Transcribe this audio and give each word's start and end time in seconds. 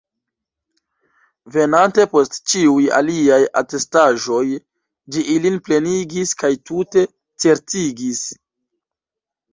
Venante 1.55 2.05
post 2.13 2.39
ĉiuj 2.53 2.87
aliaj 2.99 3.37
atestaĵoj, 3.61 4.41
ĝi 5.17 5.27
ilin 5.35 5.61
plenigis 5.69 6.35
kaj 6.41 6.51
tute 6.71 7.05
certigis. 7.45 8.25